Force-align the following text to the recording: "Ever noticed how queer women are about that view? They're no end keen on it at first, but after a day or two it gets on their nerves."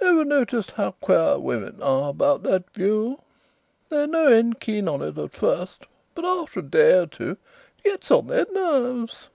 "Ever 0.00 0.24
noticed 0.24 0.70
how 0.70 0.92
queer 1.00 1.40
women 1.40 1.82
are 1.82 2.10
about 2.10 2.44
that 2.44 2.72
view? 2.72 3.20
They're 3.88 4.06
no 4.06 4.26
end 4.28 4.60
keen 4.60 4.86
on 4.86 5.02
it 5.02 5.18
at 5.18 5.32
first, 5.32 5.86
but 6.14 6.24
after 6.24 6.60
a 6.60 6.62
day 6.62 6.98
or 6.98 7.06
two 7.06 7.36
it 7.82 7.82
gets 7.82 8.08
on 8.12 8.28
their 8.28 8.46
nerves." 8.52 9.26